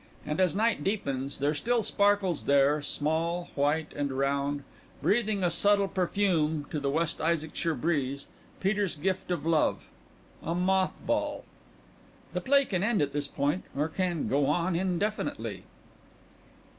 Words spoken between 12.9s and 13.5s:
at this